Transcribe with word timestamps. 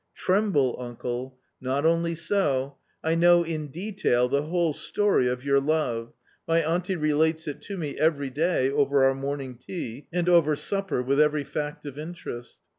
Tremble, 0.15 0.75
uncle! 0.79 1.37
Not 1.61 1.85
only 1.85 2.15
so. 2.15 2.77
I 3.03 3.13
know 3.13 3.43
in 3.43 3.67
detail 3.67 4.27
the 4.27 4.41
whole 4.47 4.73
story 4.73 5.27
of 5.27 5.45
your 5.45 5.59
love; 5.59 6.11
my 6.47 6.63
auntie 6.65 6.95
relates 6.95 7.47
it 7.47 7.61
to 7.65 7.77
me 7.77 7.99
every 7.99 8.31
day 8.31 8.71
over 8.71 9.03
our 9.03 9.13
morning 9.13 9.59
tea, 9.59 10.07
and 10.11 10.27
over 10.27 10.55
supper, 10.55 11.03
with 11.03 11.19
every 11.21 11.43
fact 11.43 11.85
of 11.85 11.99
interest. 11.99 12.57